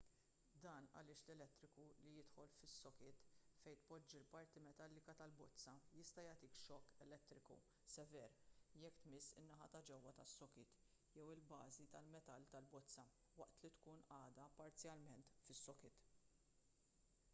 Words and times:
dan 0.65 0.85
għaliex 0.99 1.23
l-elettriku 1.25 1.83
li 2.03 2.11
jidħol 2.19 2.47
fis-sokit 2.53 3.19
fejn 3.65 3.81
tpoġġi 3.83 4.17
l-parti 4.21 4.63
metallika 4.67 5.13
tal-bozza 5.19 5.75
jista' 5.97 6.23
jagħtik 6.27 6.55
xokk 6.61 7.03
elettriku 7.05 7.57
sever 7.97 8.33
jekk 8.85 8.97
tmiss 9.05 9.35
in-naħa 9.43 9.69
ta' 9.75 9.83
ġewwa 9.91 10.13
tas-sokit 10.21 10.73
jew 11.19 11.25
il-bażi 11.35 11.87
tal-metall 11.97 12.47
tal-bozza 12.55 13.05
waqt 13.43 13.67
li 13.67 13.71
tkun 13.77 14.01
għadha 14.19 14.49
parzjalment 14.63 15.37
fis-sokit 15.51 16.03